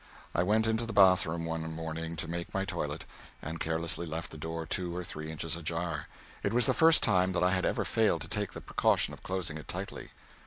[0.33, 3.05] I went into the bath room one morning to make my toilet,
[3.39, 6.07] and carelessly left the door two or three inches ajar.
[6.41, 9.21] It was the first time that I had ever failed to take the precaution of
[9.21, 10.09] closing it tightly.